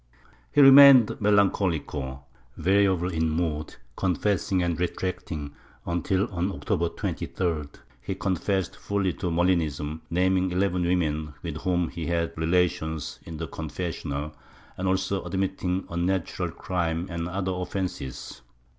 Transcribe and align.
He 0.51 0.61
remained 0.61 1.09
melancolico, 1.21 2.23
variable 2.57 3.11
in 3.13 3.29
mood, 3.29 3.75
confessing 3.95 4.63
and 4.63 4.79
retracting 4.79 5.53
until, 5.85 6.27
on 6.33 6.51
October 6.51 6.89
23d, 6.89 7.69
he 8.01 8.15
con 8.15 8.35
fessed 8.35 8.75
fully 8.75 9.13
to 9.13 9.29
Mohnism, 9.29 10.01
naming 10.09 10.49
eleven 10.49 10.81
women 10.85 11.35
with 11.43 11.57
whom 11.57 11.89
he 11.89 12.07
had 12.07 12.29
had 12.29 12.37
relations 12.39 13.19
in 13.25 13.37
the 13.37 13.45
confessional 13.47 14.33
and 14.75 14.87
also 14.87 15.23
admitting 15.23 15.85
unnatural 15.87 16.49
crime 16.49 17.05
and 17.11 17.29
other 17.29 17.51
offences. 17.51 18.41